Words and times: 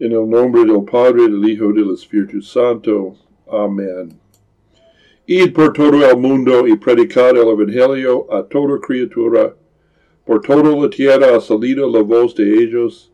En 0.00 0.10
el 0.10 0.28
nombre 0.28 0.64
del 0.64 0.84
Padre, 0.84 1.22
del 1.22 1.48
Hijo 1.48 1.72
del 1.72 1.92
Espíritu 1.92 2.42
Santo. 2.42 3.14
Amén. 3.48 4.18
Id 5.24 5.52
por 5.52 5.72
todo 5.72 6.04
el 6.04 6.16
mundo 6.16 6.66
y 6.66 6.76
predicad 6.76 7.30
el 7.30 7.48
Evangelio 7.48 8.26
a 8.28 8.42
toda 8.42 8.80
criatura. 8.80 9.54
Por 10.26 10.40
toda 10.40 10.74
la 10.74 10.90
tierra 10.90 11.36
ha 11.36 11.40
salido 11.40 11.88
la 11.88 12.02
voz 12.02 12.34
de 12.34 12.42
ellos, 12.42 13.12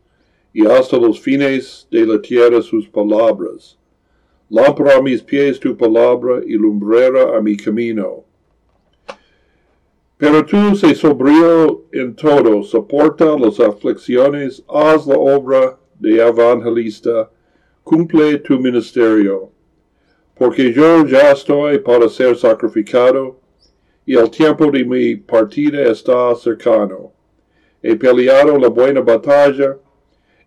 y 0.53 0.65
hasta 0.65 0.97
los 0.97 1.19
fines 1.19 1.87
de 1.91 2.03
la 2.03 2.19
tierra 2.19 2.63
sus 2.63 2.87
palabras. 2.87 3.77
Lámpara 4.49 4.97
a 4.97 5.01
mis 5.03 5.21
pies 5.21 5.59
tu 5.59 5.77
palabra 5.77 6.41
y 6.43 6.53
lumbrera 6.53 7.37
a 7.37 7.41
mi 7.41 7.57
camino. 7.57 8.23
Pero 10.17 10.43
tú 10.43 10.75
se 10.75 10.95
sobrio 10.95 11.85
en 11.91 12.15
todo, 12.15 12.63
soporta 12.63 13.37
las 13.37 13.59
aflicciones, 13.59 14.63
haz 14.67 15.05
la 15.05 15.15
obra 15.15 15.77
de 16.01 16.19
evangelista, 16.19 17.29
cumple 17.83 18.39
tu 18.39 18.59
ministerio, 18.59 19.51
porque 20.35 20.73
yo 20.73 21.05
ya 21.05 21.31
estoy 21.31 21.77
para 21.79 22.09
ser 22.09 22.35
sacrificado, 22.35 23.39
y 24.05 24.15
el 24.15 24.29
tiempo 24.31 24.71
de 24.71 24.83
mi 24.83 25.15
partida 25.15 25.83
está 25.83 26.35
cercano. 26.35 27.13
He 27.83 27.95
peleado 27.95 28.57
la 28.57 28.67
buena 28.67 29.01
batalla, 29.01 29.77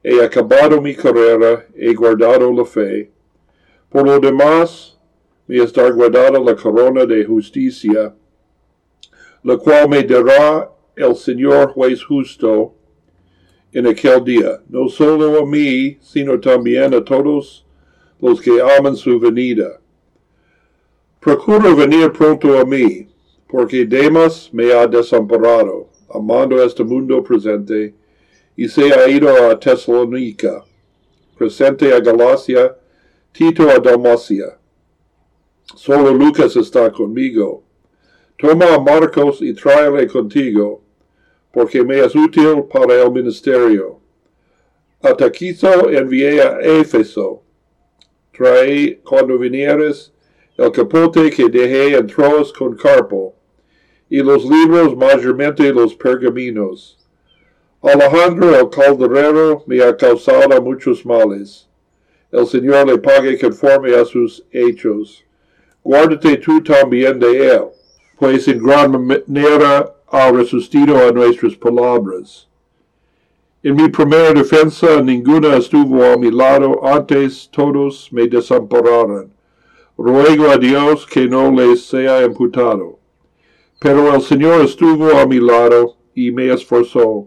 he 0.03 0.21
acabado 0.23 0.81
mi 0.81 0.95
carrera, 0.95 1.65
he 1.75 1.95
guardado 1.95 2.53
la 2.53 2.65
fe. 2.65 3.11
Por 3.89 4.07
lo 4.07 4.19
demás, 4.19 4.99
me 5.47 5.63
está 5.63 5.89
guardada 5.91 6.41
la 6.41 6.57
corona 6.57 7.07
de 7.07 7.25
justicia, 7.25 8.13
la 9.45 9.57
cual 9.57 9.89
me 9.89 10.03
dará 10.03 10.69
el 10.97 11.15
Señor 11.15 11.73
juez 11.73 12.03
justo, 12.03 12.75
en 13.75 13.89
aquel 13.89 14.25
día, 14.25 14.63
no 14.69 14.89
solo 14.89 15.41
a 15.41 15.45
mí, 15.45 15.99
sino 16.01 16.39
también 16.39 16.95
a 16.95 17.05
todos 17.05 17.67
los 18.21 18.41
que 18.41 18.63
aman 18.79 18.97
su 18.97 19.19
venida. 19.19 19.81
Procuro 21.21 21.75
venir 21.75 22.13
pronto 22.13 22.57
a 22.57 22.65
mí, 22.65 23.09
porque 23.49 23.85
Demas 23.85 24.49
me 24.53 24.73
ha 24.73 24.87
desamparado, 24.87 25.89
amando 26.09 26.63
este 26.63 26.85
mundo 26.85 27.23
presente, 27.25 27.95
y 28.57 28.69
se 28.69 28.93
ha 28.93 29.09
ido 29.09 29.51
a 29.51 29.59
Tesalónica, 29.59 30.65
presente 31.37 31.93
a 31.93 31.99
Galacia, 31.99 32.77
Tito 33.33 33.69
a 33.69 33.81
Dalmacia. 33.81 34.57
Solo 35.75 36.13
Lucas 36.15 36.55
está 36.55 36.93
conmigo. 36.93 37.65
Toma 38.39 38.73
a 38.75 38.79
Marcos 38.79 39.43
y 39.43 39.53
tráele 39.53 40.07
contigo, 40.07 40.84
porque 41.55 41.85
me 41.85 42.01
es 42.01 42.15
útil 42.17 42.65
para 42.71 43.01
el 43.01 43.13
ministerio. 43.13 44.01
A 45.01 45.15
Taquito 45.15 45.89
envié 45.89 46.43
a 46.43 46.59
Éfeso. 46.61 47.43
Trae 48.33 49.01
cuando 49.05 49.39
vinieres 49.39 50.13
el 50.59 50.73
capote 50.73 51.31
que 51.31 51.49
dejé 51.49 51.97
en 51.97 52.09
Troas 52.09 52.53
con 52.53 52.77
Carpo, 52.77 53.35
y 54.11 54.23
los 54.23 54.45
libros 54.45 54.97
mayormente 54.97 55.73
los 55.73 55.95
pergaminos. 55.95 56.99
Alejandro 57.83 58.59
el 58.59 58.71
calderero 58.71 59.63
me 59.67 59.83
ha 59.83 59.97
causado 59.97 60.61
muchos 60.61 61.05
males. 61.07 61.69
El 62.33 62.47
Señor 62.47 62.87
le 62.89 62.99
pague 62.99 63.39
conforme 63.39 63.95
a 63.95 64.05
sus 64.05 64.45
hechos. 64.51 65.25
Guárdate 65.85 66.39
tú 66.39 66.63
también 66.63 67.19
de 67.21 67.49
él, 67.49 67.65
pues 68.19 68.49
en 68.49 68.65
gran 68.65 69.07
manera 69.07 69.95
resistido 70.31 70.97
a 70.97 71.11
nuestras 71.11 71.57
palabras. 71.57 72.49
En 73.63 73.75
mi 73.75 73.89
primera 73.89 74.33
defensa 74.33 75.01
ninguna 75.03 75.57
estuvo 75.57 76.05
a 76.05 76.17
mi 76.17 76.31
lado, 76.31 76.87
antes 76.87 77.49
todos 77.51 78.09
me 78.13 78.29
desampararon. 78.29 79.33
Ruego 79.99 80.51
a 80.51 80.57
Dios 80.57 81.07
que 81.07 81.27
no 81.27 81.51
les 81.51 81.85
sea 81.85 82.25
imputado. 82.25 82.99
Pero 83.81 84.15
el 84.15 84.23
Señor 84.23 84.65
estuvo 84.65 85.11
a 85.19 85.27
mi 85.27 85.41
lado 85.41 85.97
y 86.15 86.31
me 86.31 86.53
esforzó, 86.53 87.27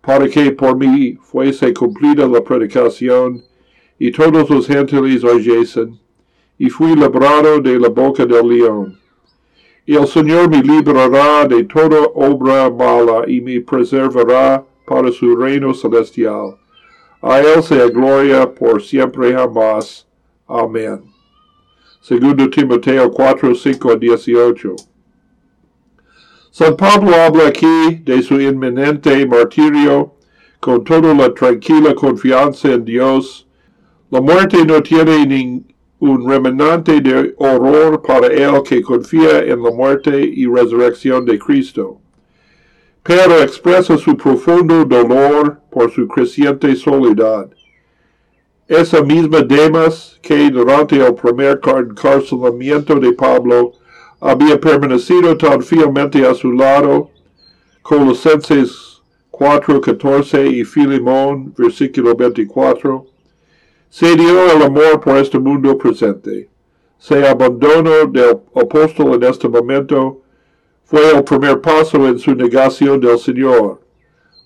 para 0.00 0.28
que 0.28 0.52
por 0.52 0.76
mí 0.76 1.14
fuese 1.20 1.74
cumplida 1.74 2.28
la 2.28 2.42
predicación, 2.42 3.42
y 3.98 4.12
todos 4.12 4.48
los 4.48 4.66
gentiles 4.66 5.24
oyesen, 5.24 5.98
y 6.58 6.70
fui 6.70 6.94
librado 6.94 7.60
de 7.60 7.78
la 7.78 7.88
boca 7.88 8.24
del 8.24 8.48
león 8.48 9.01
el 9.86 10.06
Señor 10.06 10.48
me 10.48 10.62
librará 10.62 11.46
de 11.46 11.64
toda 11.64 12.02
obra 12.14 12.70
mala 12.70 13.24
y 13.26 13.40
me 13.40 13.60
preservará 13.60 14.64
para 14.86 15.10
su 15.10 15.36
reino 15.36 15.74
celestial. 15.74 16.56
A 17.20 17.40
él 17.40 17.62
sea 17.62 17.88
gloria 17.88 18.52
por 18.52 18.82
siempre 18.82 19.32
jamás. 19.32 20.06
Amén. 20.46 21.02
Segundo 22.00 22.48
Timoteo 22.50 23.10
4, 23.10 23.54
5 23.54 23.90
a 23.90 23.96
18. 23.96 24.76
San 26.50 26.76
Pablo 26.76 27.14
habla 27.14 27.46
aquí 27.46 28.00
de 28.04 28.22
su 28.22 28.40
inminente 28.40 29.24
martirio 29.26 30.14
con 30.60 30.84
toda 30.84 31.14
la 31.14 31.32
tranquila 31.32 31.94
confianza 31.94 32.72
en 32.72 32.84
Dios. 32.84 33.48
La 34.10 34.20
muerte 34.20 34.64
no 34.64 34.82
tiene 34.82 35.64
un 36.02 36.28
remanente 36.28 37.00
de 37.00 37.32
horror 37.38 38.02
para 38.02 38.26
el 38.26 38.60
que 38.64 38.82
confía 38.82 39.38
en 39.38 39.62
la 39.62 39.70
muerte 39.70 40.20
y 40.20 40.46
resurrección 40.46 41.24
de 41.24 41.38
Cristo, 41.38 42.00
pero 43.04 43.40
expresa 43.40 43.96
su 43.96 44.16
profundo 44.16 44.84
dolor 44.84 45.60
por 45.70 45.92
su 45.92 46.08
creciente 46.08 46.74
soledad. 46.74 47.48
Esa 48.66 49.00
misma 49.00 49.42
Demas 49.42 50.18
que 50.20 50.50
durante 50.50 50.96
el 50.96 51.14
primer 51.14 51.60
encarcelamiento 51.64 52.98
de 52.98 53.12
Pablo 53.12 53.74
había 54.20 54.60
permanecido 54.60 55.36
tan 55.36 55.62
fielmente 55.62 56.26
a 56.26 56.34
su 56.34 56.50
lado, 56.50 57.10
Colosenses 57.82 59.00
4.14 59.30 60.52
y 60.52 60.64
Filimón, 60.64 61.54
versículo 61.56 62.16
24, 62.16 63.11
se 63.92 64.16
dio 64.16 64.50
el 64.50 64.62
amor 64.62 65.00
por 65.00 65.18
este 65.18 65.38
mundo 65.38 65.76
presente. 65.76 66.48
Se 66.96 67.28
abandonó 67.28 68.06
del 68.06 68.38
apóstol 68.54 69.16
en 69.16 69.24
este 69.24 69.50
momento. 69.50 70.22
Fue 70.84 71.14
el 71.14 71.22
primer 71.22 71.60
paso 71.60 72.08
en 72.08 72.18
su 72.18 72.34
negación 72.34 72.98
del 73.00 73.18
Señor. 73.18 73.82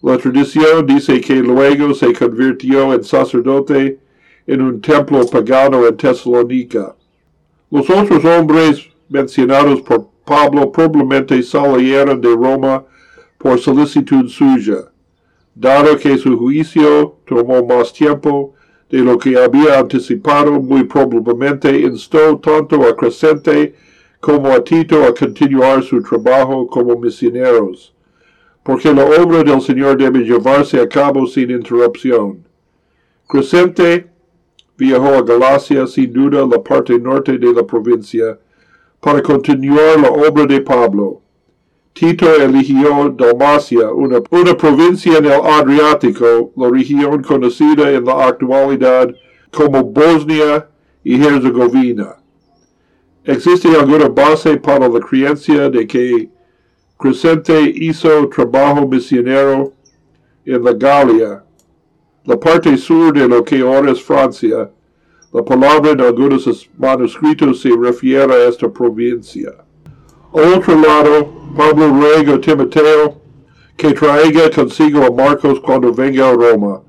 La 0.02 0.18
tradición 0.18 0.84
dice 0.84 1.20
que 1.20 1.36
luego 1.36 1.94
se 1.94 2.12
convirtió 2.12 2.92
en 2.92 3.04
sacerdote 3.04 4.00
en 4.48 4.62
un 4.62 4.80
templo 4.80 5.24
pagano 5.28 5.86
en 5.86 5.96
Tesalónica. 5.96 6.96
Los 7.70 7.88
otros 7.88 8.24
hombres 8.24 8.88
mencionados 9.08 9.80
por 9.82 10.08
Pablo 10.24 10.72
probablemente 10.72 11.40
salieron 11.44 12.20
de 12.20 12.34
Roma 12.34 12.84
por 13.38 13.60
solicitud 13.60 14.28
suya. 14.28 14.90
Dado 15.54 15.96
que 15.98 16.18
su 16.18 16.36
juicio 16.36 17.18
tomó 17.24 17.64
más 17.64 17.92
tiempo, 17.92 18.55
de 18.90 18.98
lo 18.98 19.18
que 19.18 19.36
había 19.36 19.78
anticipado, 19.78 20.52
muy 20.60 20.84
probablemente 20.84 21.80
instó 21.80 22.38
tanto 22.38 22.82
a 22.86 22.94
Crescente 22.94 23.74
como 24.20 24.48
a 24.52 24.62
Tito 24.62 25.04
a 25.04 25.14
continuar 25.14 25.82
su 25.82 26.00
trabajo 26.02 26.66
como 26.66 26.96
misioneros, 26.98 27.94
porque 28.62 28.92
la 28.92 29.04
obra 29.04 29.42
del 29.42 29.60
Señor 29.60 29.96
debe 29.96 30.20
llevarse 30.20 30.80
a 30.80 30.88
cabo 30.88 31.26
sin 31.26 31.50
interrupción. 31.50 32.44
Crescente 33.28 34.08
viajó 34.76 35.14
a 35.14 35.22
Galacia, 35.22 35.86
sin 35.86 36.12
duda 36.12 36.46
la 36.46 36.62
parte 36.62 36.98
norte 36.98 37.38
de 37.38 37.52
la 37.52 37.66
provincia, 37.66 38.38
para 39.00 39.20
continuar 39.22 39.98
la 40.00 40.10
obra 40.10 40.46
de 40.46 40.60
Pablo. 40.60 41.22
Tito 41.96 42.30
eligió 42.34 43.08
Dalmacia, 43.08 43.90
una, 43.90 44.20
provincia 44.20 45.16
en 45.16 45.24
el 45.24 45.32
Adriático, 45.32 46.52
la 46.54 46.68
región 46.68 47.22
conocida 47.22 47.90
en 47.90 48.04
la 48.04 48.26
actualidad 48.26 49.08
como 49.50 49.82
Bosnia 49.82 50.68
y 51.02 51.14
Herzegovina. 51.24 52.16
Existe 53.24 53.74
alguna 53.74 54.10
base 54.10 54.58
para 54.58 54.86
la 54.86 55.00
creencia 55.00 55.70
de 55.70 55.86
que 55.86 56.28
Crescente 56.98 57.72
hizo 57.74 58.28
trabajo 58.28 58.86
misionero 58.86 59.72
en 60.44 60.62
la 60.62 60.74
Galia, 60.74 61.44
la 62.26 62.38
parte 62.38 62.76
sur 62.76 63.14
de 63.14 63.26
lo 63.26 63.42
que 63.42 63.60
ahora 63.60 63.92
es 63.92 64.02
Francia. 64.02 64.70
La 65.32 65.42
palabra 65.42 65.92
en 65.92 66.00
algunos 66.02 66.68
manuscritos 66.76 67.62
se 67.62 67.70
refiere 67.74 68.34
a 68.34 68.48
esta 68.48 68.70
provincia. 68.70 69.54
otro 70.30 70.78
lado, 70.78 71.35
Pablo 71.56 71.88
ruega 71.88 72.34
a 72.34 72.40
Timoteo 72.40 73.18
que 73.78 73.94
traiga 73.94 74.50
consigo 74.50 75.02
a 75.02 75.10
Marcos 75.10 75.58
cuando 75.60 75.90
venga 75.90 76.28
a 76.28 76.32
Roma. 76.34 76.82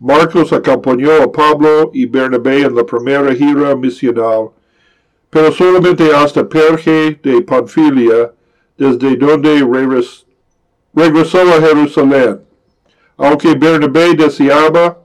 Marcos 0.00 0.52
acompañó 0.52 1.12
a 1.22 1.30
Pablo 1.30 1.92
y 1.94 2.06
Bernabé 2.06 2.62
en 2.62 2.74
la 2.74 2.84
primera 2.84 3.32
gira 3.32 3.76
misional, 3.76 4.50
pero 5.30 5.52
solamente 5.52 6.12
hasta 6.12 6.48
Perge 6.48 7.20
de 7.22 7.40
Panfilia, 7.42 8.32
desde 8.76 9.16
donde 9.16 9.60
regresó 10.92 11.38
a 11.42 11.60
Jerusalén. 11.60 12.40
Aunque 13.16 13.54
Bernabé 13.54 14.14
deseaba 14.14 14.98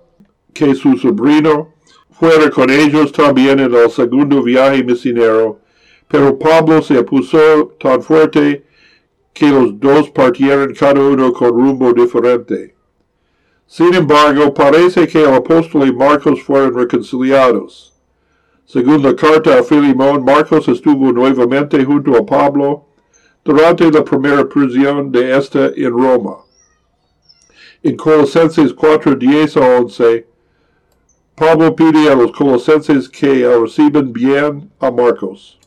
que 0.51 0.73
su 0.73 0.97
sobrino 0.97 1.73
fuera 2.09 2.49
con 2.49 2.71
ellos 2.71 3.11
también 3.11 3.59
en 3.59 3.71
el 3.71 3.91
segundo 3.91 4.41
viaje 4.41 4.83
misionero, 4.83 5.59
pero 6.07 6.39
Pablo 6.39 6.81
se 6.81 7.03
puso 7.03 7.75
tan 7.79 8.01
fuerte 8.01 8.64
que 9.35 9.49
los 9.49 9.77
dos 9.81 10.09
partieron 10.11 10.73
cada 10.73 11.01
uno 11.01 11.33
con 11.33 11.49
rumbo 11.49 11.91
diferente. 11.91 12.73
Sin 13.67 13.93
embargo, 13.93 14.53
parece 14.53 15.05
que 15.07 15.21
el 15.21 15.33
apóstol 15.33 15.89
y 15.89 15.93
Marcos 15.93 16.41
fueron 16.41 16.73
reconciliados. 16.73 17.93
Según 18.65 19.03
la 19.03 19.13
carta 19.13 19.59
a 19.59 19.63
Filimón, 19.63 20.23
Marcos 20.23 20.69
estuvo 20.69 21.11
nuevamente 21.11 21.83
junto 21.83 22.15
a 22.15 22.25
Pablo 22.25 22.85
durante 23.43 23.91
la 23.91 24.05
primera 24.05 24.47
prisión 24.47 25.11
de 25.11 25.37
esta 25.37 25.67
en 25.75 25.91
Roma. 25.91 26.37
En 27.83 27.97
Colosenses 27.97 28.73
4, 28.73 29.15
10 29.15 29.57
a 29.57 29.77
11, 29.79 30.27
Pablo 31.35 31.75
pide 31.75 32.09
a 32.09 32.15
los 32.15 32.31
colosenses 32.31 33.09
que 33.09 33.45
reciban 33.45 34.13
bien 34.13 34.71
a 34.79 34.89
Marcos. 34.89 35.59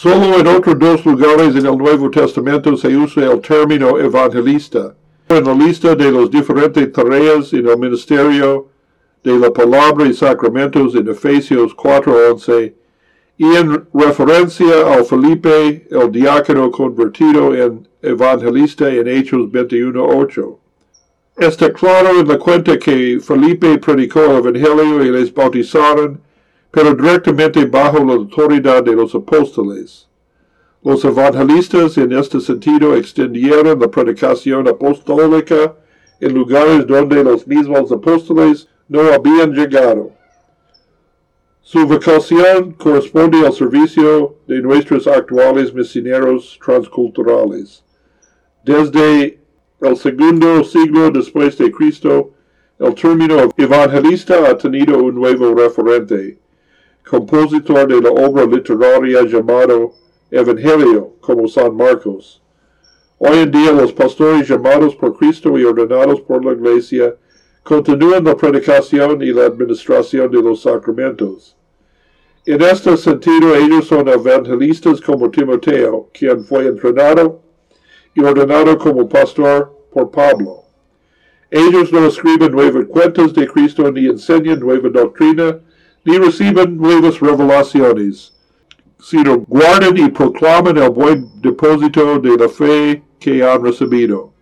Solo 0.00 0.38
en 0.38 0.46
otros 0.46 0.78
dos 0.78 1.04
lugares 1.04 1.56
en 1.56 1.66
el 1.66 1.76
Nuevo 1.76 2.08
Testamento 2.08 2.76
se 2.76 2.96
usa 2.96 3.32
el 3.32 3.40
término 3.40 3.98
evangelista. 3.98 4.94
En 5.28 5.42
la 5.42 5.52
lista 5.52 5.96
de 5.96 6.12
las 6.12 6.30
diferentes 6.30 6.92
tareas 6.92 7.52
en 7.52 7.66
el 7.66 7.76
ministerio 7.76 8.68
de 9.24 9.36
la 9.36 9.52
palabra 9.52 10.06
y 10.06 10.14
sacramentos 10.14 10.94
en 10.94 11.08
Efesios 11.08 11.74
4:11 11.74 12.74
y 13.38 13.56
en 13.56 13.88
referencia 13.92 14.94
a 14.94 15.02
Felipe, 15.02 15.88
el 15.90 16.12
diácono 16.12 16.70
convertido 16.70 17.52
en 17.56 17.88
evangelista 18.00 18.88
en 18.88 19.08
Hechos 19.08 19.50
21:8. 19.50 20.60
Está 21.38 21.72
claro 21.72 22.20
en 22.20 22.28
la 22.28 22.38
cuenta 22.38 22.78
que 22.78 23.18
Felipe 23.20 23.76
predicó 23.78 24.20
el 24.20 24.46
Evangelio 24.46 25.04
y 25.04 25.10
les 25.10 25.34
bautizaron, 25.34 26.20
pero 26.70 26.94
directamente 26.94 27.64
bajo 27.64 28.04
la 28.04 28.14
autoridad 28.14 28.82
de 28.82 28.92
los 28.92 29.14
apóstoles. 29.14 30.08
Los 30.82 31.04
evangelistas 31.04 31.98
en 31.98 32.12
este 32.12 32.40
sentido 32.40 32.94
extendieron 32.94 33.80
la 33.80 33.88
predicación 33.88 34.68
apostólica 34.68 35.74
en 36.20 36.34
lugares 36.34 36.86
donde 36.86 37.24
los 37.24 37.46
mismos 37.46 37.90
apóstoles 37.90 38.68
no 38.88 39.00
habían 39.12 39.52
llegado. 39.52 40.12
Su 41.60 41.86
vocación 41.86 42.72
corresponde 42.72 43.46
al 43.46 43.52
servicio 43.52 44.36
de 44.46 44.62
nuestros 44.62 45.06
actuales 45.06 45.74
misioneros 45.74 46.58
transculturales. 46.64 47.84
Desde 48.64 49.38
el 49.80 49.96
segundo 49.96 50.64
siglo 50.64 51.10
después 51.10 51.58
de 51.58 51.70
Cristo, 51.70 52.30
el 52.78 52.94
término 52.94 53.50
evangelista 53.56 54.48
ha 54.48 54.56
tenido 54.56 55.02
un 55.02 55.14
nuevo 55.16 55.54
referente, 55.54 56.38
compositor 57.08 57.88
de 57.88 58.00
la 58.00 58.10
obra 58.10 58.44
literaria 58.44 59.22
llamado 59.22 59.92
Evangelio, 60.30 61.14
como 61.20 61.48
San 61.48 61.74
Marcos. 61.74 62.42
Hoy 63.18 63.38
en 63.38 63.50
día 63.50 63.72
los 63.72 63.92
pastores 63.92 64.46
llamados 64.46 64.94
por 64.94 65.16
Cristo 65.16 65.58
y 65.58 65.64
ordenados 65.64 66.20
por 66.20 66.44
la 66.44 66.52
Iglesia 66.52 67.16
continúan 67.62 68.24
la 68.24 68.36
predicación 68.36 69.22
y 69.22 69.32
la 69.32 69.46
administración 69.46 70.30
de 70.30 70.42
los 70.42 70.62
sacramentos. 70.62 71.56
En 72.44 72.62
este 72.62 72.96
sentido, 72.96 73.54
ellos 73.56 73.86
son 73.86 74.08
evangelistas 74.08 75.00
como 75.00 75.30
Timoteo, 75.30 76.08
quien 76.12 76.44
fue 76.44 76.66
entrenado 76.66 77.40
y 78.14 78.22
ordenado 78.22 78.78
como 78.78 79.08
pastor 79.08 79.74
por 79.92 80.10
Pablo. 80.10 80.62
Ellos 81.50 81.90
no 81.92 82.06
escriben 82.06 82.52
nuevas 82.52 82.86
cuentas 82.86 83.32
de 83.32 83.46
Cristo 83.48 83.90
ni 83.90 84.06
enseñan 84.06 84.60
nueva 84.60 84.88
doctrina, 84.90 85.58
ni 86.08 86.16
reciben 86.16 86.78
nuevas 86.78 87.20
revelaciones, 87.20 88.32
sino 88.98 89.40
guardan 89.40 89.98
y 89.98 90.08
proclaman 90.08 90.78
el 90.78 90.88
buen 90.88 91.28
depósito 91.42 92.18
de 92.18 92.34
la 92.34 92.48
fe 92.48 93.02
que 93.20 93.44
han 93.44 93.62
recibido. 93.62 94.32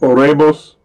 Oremos. 0.00 0.78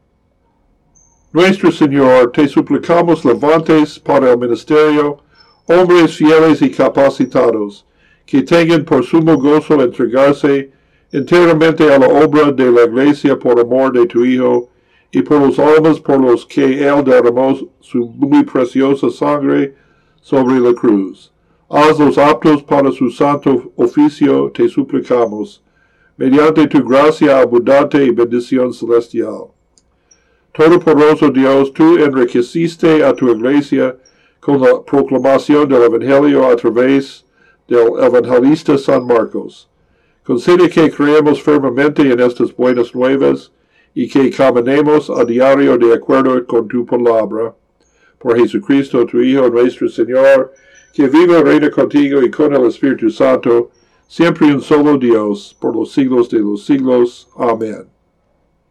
Nuestro 1.34 1.70
Señor, 1.70 2.32
te 2.32 2.48
suplicamos 2.48 3.26
levantes 3.26 4.00
para 4.00 4.32
el 4.32 4.38
ministerio 4.38 5.18
hombres 5.66 6.16
fieles 6.16 6.62
y 6.62 6.72
capacitados, 6.72 7.86
que 8.26 8.42
tengan 8.42 8.86
por 8.86 9.04
sumo 9.04 9.36
gozo 9.36 9.82
entregarse 9.82 10.72
enteramente 11.12 11.94
a 11.94 12.00
la 12.00 12.08
obra 12.08 12.54
de 12.54 12.72
la 12.72 12.84
Iglesia 12.84 13.38
por 13.38 13.60
amor 13.60 13.92
de 13.92 14.06
tu 14.06 14.24
Hijo, 14.24 14.70
y 15.16 15.22
por 15.22 15.40
los 15.40 15.60
almas 15.60 16.00
por 16.00 16.20
los 16.20 16.44
que 16.44 16.84
Él 16.84 17.04
derramó 17.06 17.56
su 17.80 18.00
muy 18.18 18.44
preciosa 18.44 19.12
sangre 19.12 19.76
sobre 20.20 20.60
la 20.60 20.74
cruz. 20.74 21.32
Hazlos 21.70 22.18
aptos 22.18 22.64
para 22.64 22.92
su 22.92 23.12
santo 23.12 23.72
oficio, 23.76 24.52
te 24.52 24.68
suplicamos, 24.68 25.64
mediante 26.18 26.68
tu 26.68 26.84
gracia 26.84 27.40
abundante 27.40 28.04
y 28.04 28.10
bendición 28.10 28.74
celestial. 28.74 29.52
Todopoderoso 30.52 31.30
Dios, 31.30 31.72
tú 31.74 31.98
enriqueciste 32.00 33.04
a 33.04 33.14
tu 33.14 33.30
iglesia 33.30 33.96
con 34.40 34.62
la 34.62 34.84
proclamación 34.84 35.70
del 35.70 35.84
Evangelio 35.84 36.50
a 36.50 36.56
través 36.56 37.24
del 37.68 38.04
evangelista 38.04 38.80
San 38.80 39.06
Marcos. 39.06 39.70
Concede 40.24 40.70
que 40.70 40.90
creemos 40.90 41.42
firmemente 41.42 42.02
en 42.02 42.20
estas 42.20 42.56
buenas 42.56 42.94
nuevas 42.96 43.52
y 43.94 44.08
que 44.08 44.30
caminemos 44.30 45.10
a 45.10 45.24
diario 45.24 45.78
de 45.78 45.94
acuerdo 45.94 46.46
con 46.46 46.68
tu 46.68 46.86
palabra. 46.86 47.54
Por 48.18 48.40
Jesucristo, 48.40 49.06
tu 49.06 49.20
Hijo, 49.22 49.50
nuestro 49.50 49.90
Señor, 49.90 50.54
que 50.94 51.08
vive 51.08 51.42
reina 51.42 51.70
contigo 51.70 52.22
y 52.24 52.32
con 52.32 52.56
el 52.56 52.66
Espíritu 52.66 53.10
Santo, 53.10 53.72
siempre 54.08 54.54
un 54.54 54.62
solo 54.62 54.98
Dios, 54.98 55.56
por 55.60 55.76
los 55.76 55.92
siglos 55.92 56.30
de 56.30 56.40
los 56.40 56.66
siglos. 56.66 57.28
Amén. 57.36 57.93